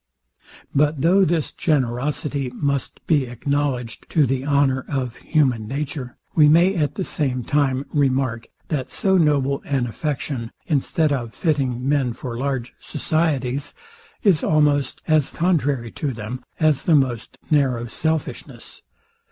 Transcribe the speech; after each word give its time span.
But 0.73 1.01
though 1.01 1.23
this 1.23 1.51
generosity 1.51 2.49
must 2.55 3.05
be 3.05 3.27
acknowledged 3.27 4.09
to 4.09 4.25
the 4.25 4.43
honour 4.43 4.83
of 4.89 5.17
human 5.17 5.67
nature, 5.67 6.17
we 6.33 6.49
may 6.49 6.73
at 6.75 6.95
the 6.95 7.03
same 7.03 7.43
time 7.43 7.85
remark, 7.93 8.47
that 8.69 8.89
so 8.89 9.15
noble 9.15 9.61
an 9.63 9.85
affection, 9.85 10.49
instead 10.65 11.13
of 11.13 11.35
fitting 11.35 11.87
men 11.87 12.13
for 12.13 12.35
large 12.35 12.73
societies, 12.79 13.75
is 14.23 14.43
almost 14.43 15.01
as 15.07 15.29
contrary 15.29 15.91
to 15.91 16.13
them, 16.13 16.43
as 16.59 16.81
the 16.81 16.95
most 16.95 17.37
narrow 17.51 17.85
selfishness. 17.85 18.81